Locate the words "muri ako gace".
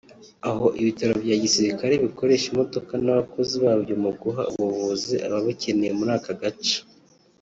5.99-6.77